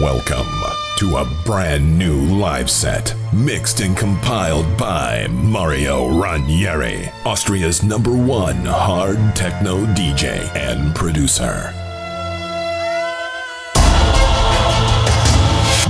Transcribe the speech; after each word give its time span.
Welcome 0.00 0.48
to 0.96 1.18
a 1.18 1.42
brand 1.44 1.98
new 1.98 2.14
live 2.38 2.70
set, 2.70 3.14
mixed 3.34 3.80
and 3.80 3.94
compiled 3.94 4.78
by 4.78 5.26
Mario 5.28 6.18
Ranieri, 6.18 7.10
Austria's 7.26 7.82
number 7.82 8.16
one 8.16 8.64
hard 8.64 9.18
techno 9.36 9.84
DJ 9.94 10.48
and 10.56 10.94
producer. 10.94 11.85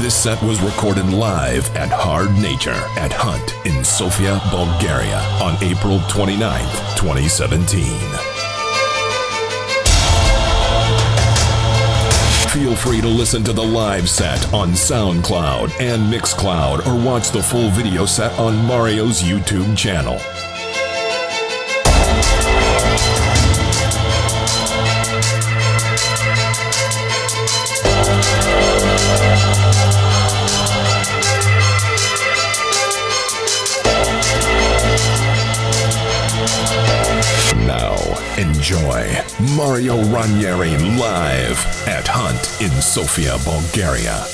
This 0.07 0.23
set 0.23 0.41
was 0.41 0.63
recorded 0.63 1.13
live 1.13 1.69
at 1.75 1.91
Hard 1.91 2.31
Nature 2.41 2.81
at 2.97 3.13
Hunt 3.13 3.57
in 3.67 3.83
Sofia, 3.83 4.41
Bulgaria 4.53 5.19
on 5.43 5.57
April 5.65 5.99
29th, 6.07 6.97
2017. 6.97 7.83
Feel 12.53 12.77
free 12.77 13.01
to 13.01 13.09
listen 13.09 13.43
to 13.43 13.53
the 13.53 13.61
live 13.61 14.09
set 14.09 14.55
on 14.55 14.75
SoundCloud 14.75 15.73
and 15.81 16.05
Mixcloud 16.05 16.87
or 16.87 17.05
watch 17.05 17.33
the 17.33 17.43
full 17.43 17.71
video 17.71 18.07
set 18.07 18.31
on 18.39 18.65
Mario's 18.65 19.25
YouTube 19.25 19.77
channel. 19.77 20.21
Mario 39.39 40.03
Ranieri 40.05 40.79
live 40.97 41.59
at 41.87 42.09
Hunt 42.09 42.63
in 42.63 42.71
Sofia, 42.81 43.37
Bulgaria. 43.45 44.25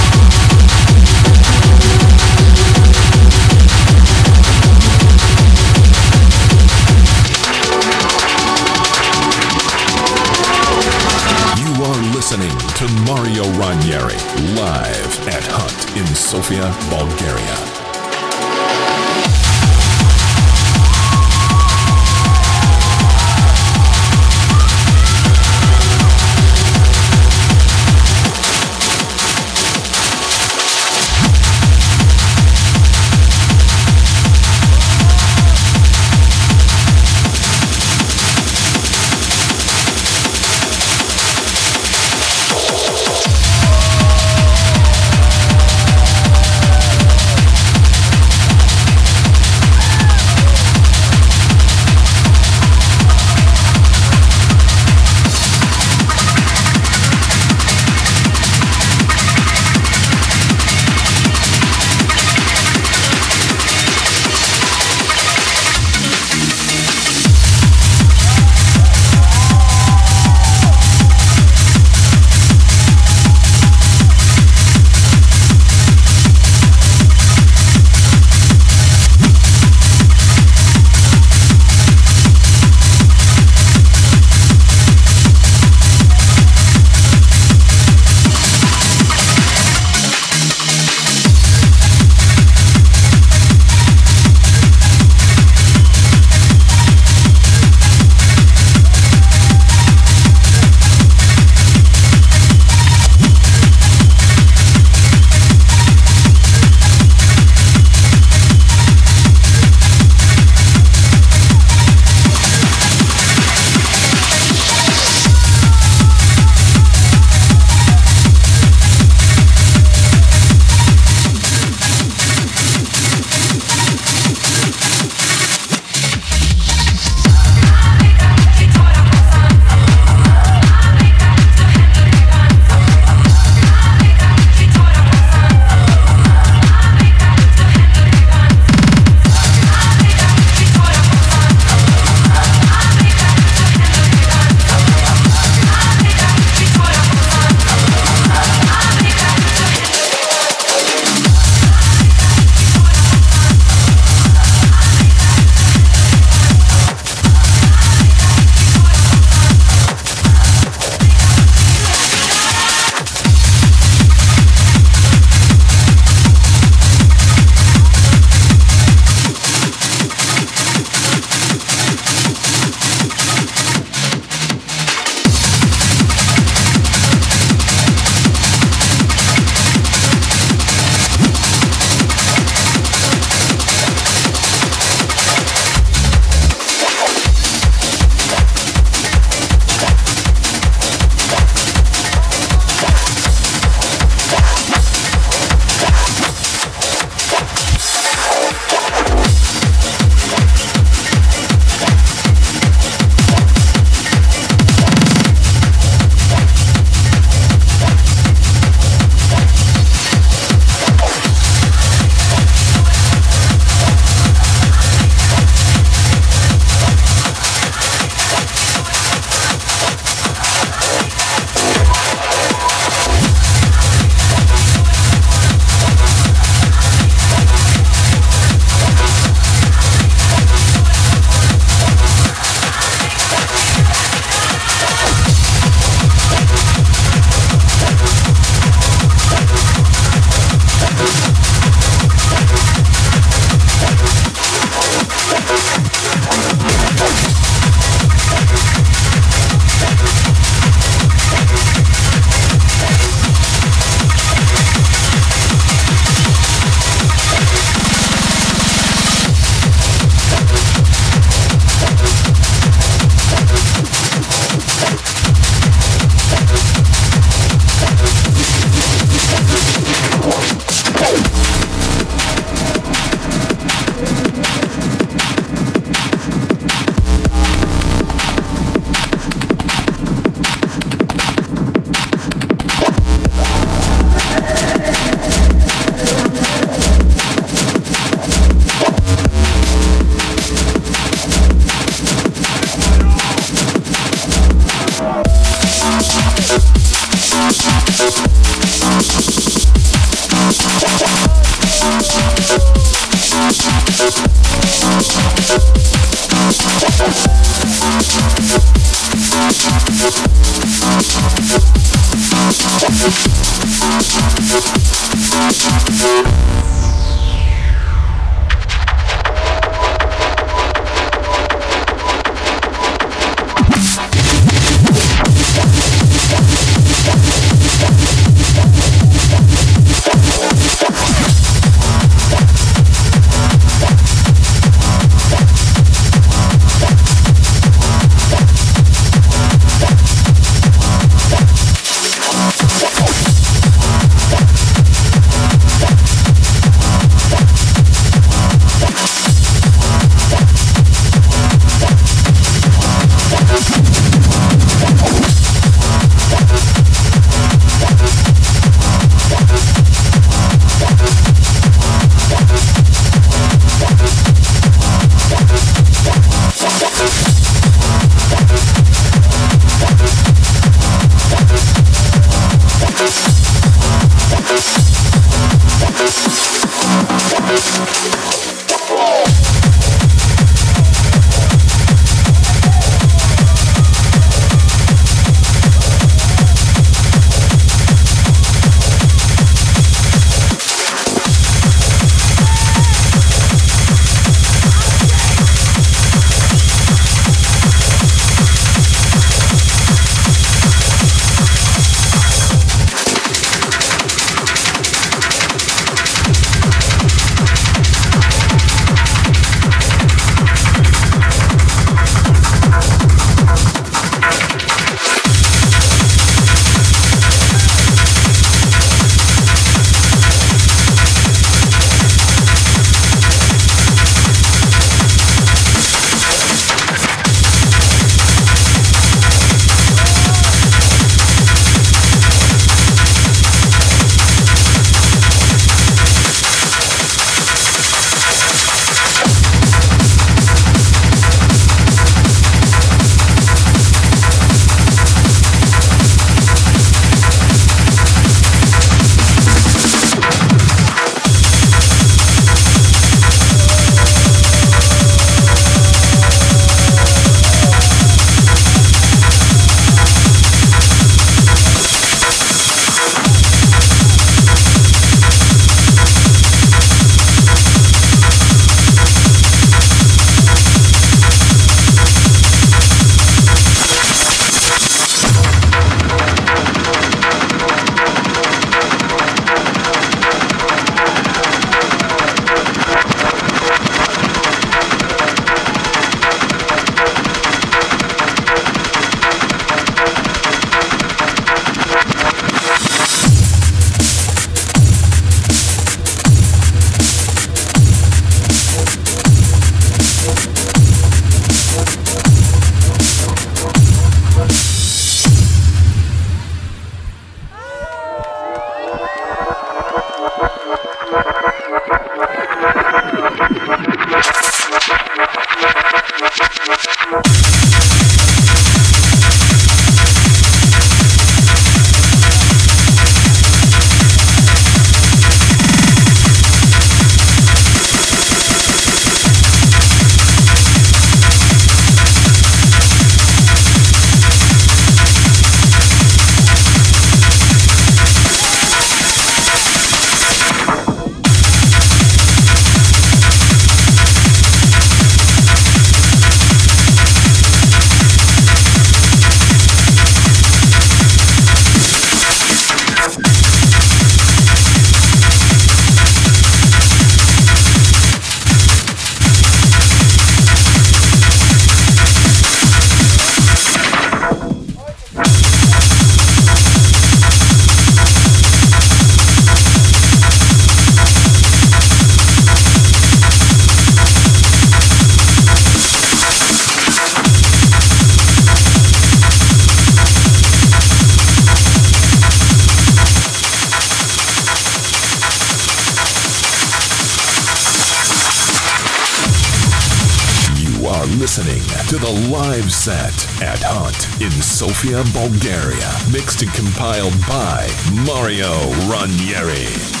At 593.41 593.59
Hunt 593.63 594.21
in 594.21 594.31
Sofia, 594.31 595.03
Bulgaria. 595.13 595.89
Mixed 596.11 596.41
and 596.43 596.53
compiled 596.53 597.13
by 597.27 597.67
Mario 598.05 598.53
Ranieri. 598.87 600.00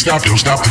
Stop, 0.00 0.22
don't 0.22 0.38
stop 0.38 0.69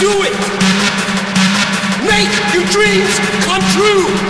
do 0.00 0.22
it. 0.22 0.32
Make 2.06 2.30
your 2.54 2.64
dreams 2.70 3.18
come 3.44 3.62
true. 3.72 4.27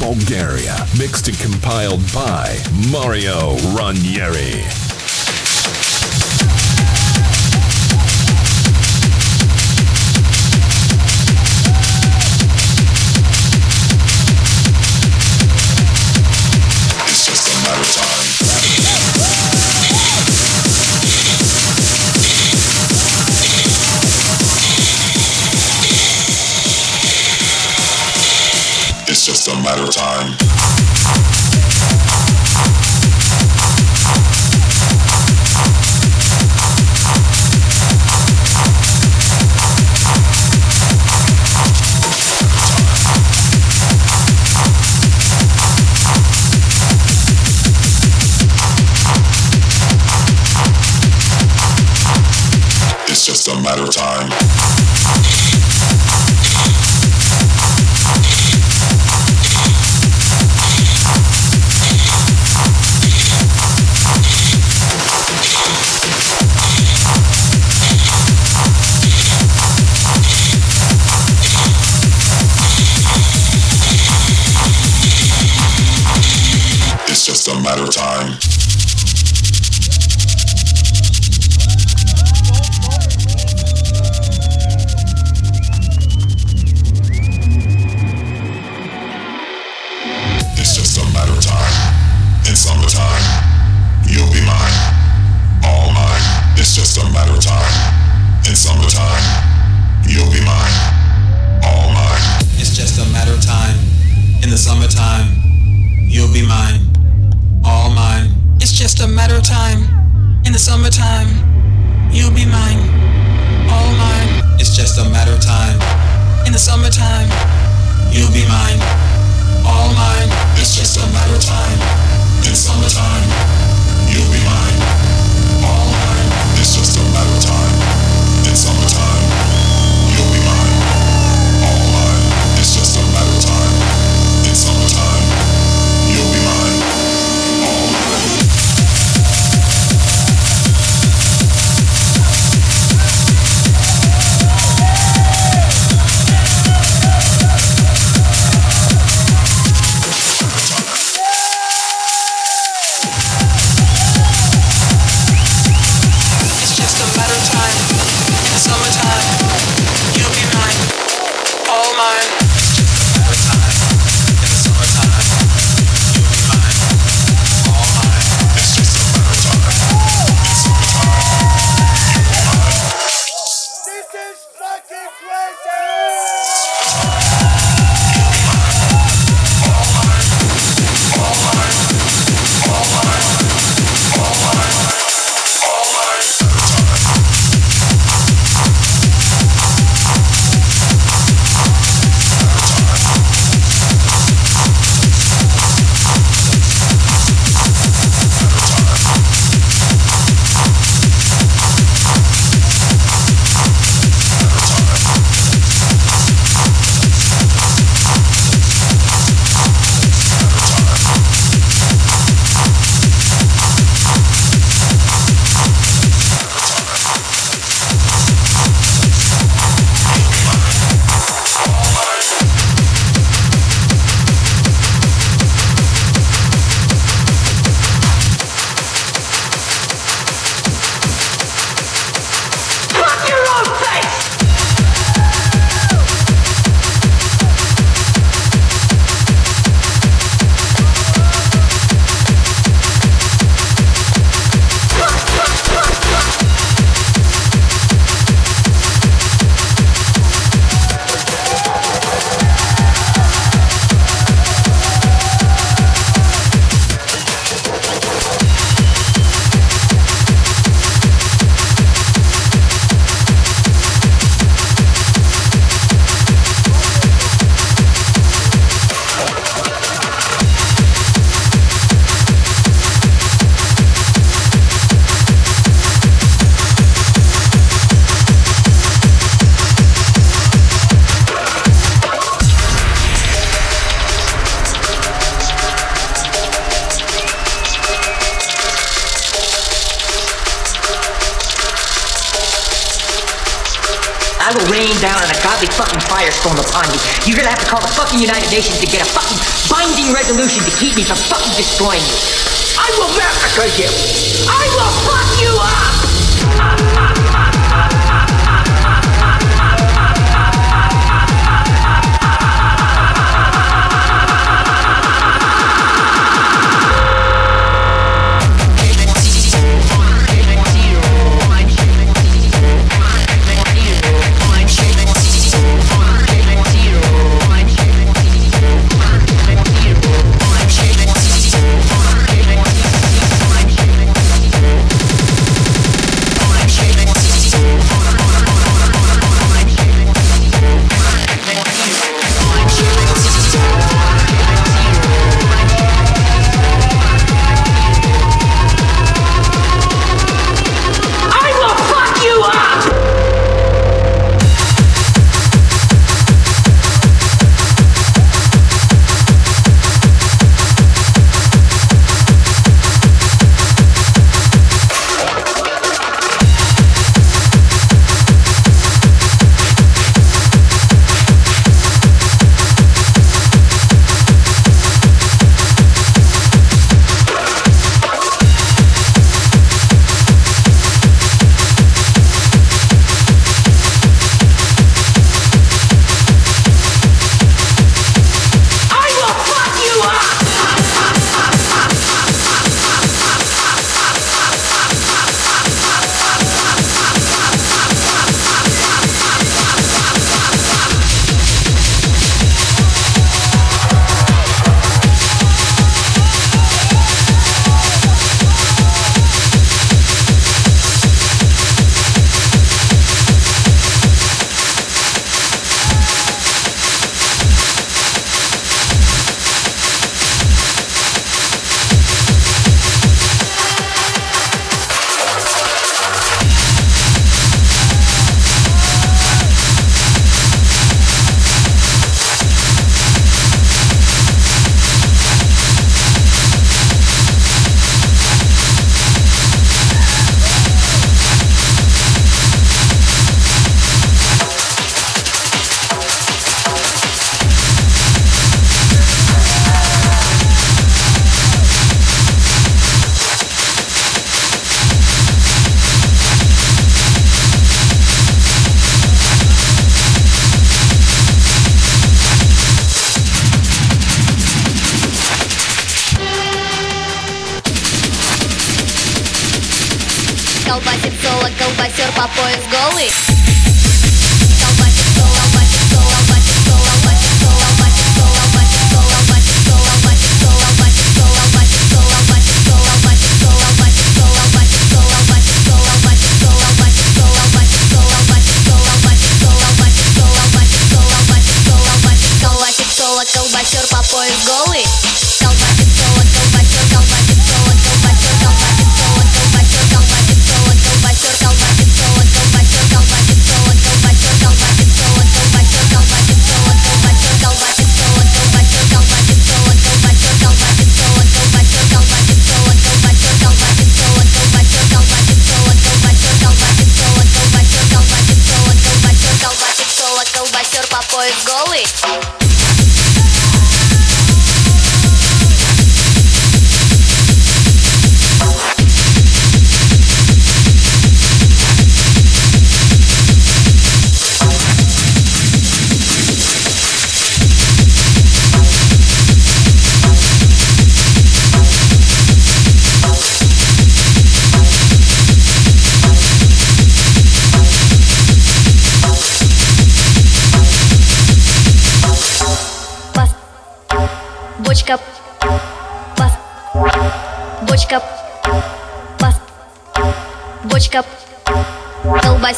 Bulgaria, 0.00 0.55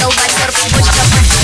Eu 0.00 0.10
vai 0.10 0.30
ser 0.30 0.52
pra 0.52 0.78
mostrar 0.78 1.04
pra 1.10 1.37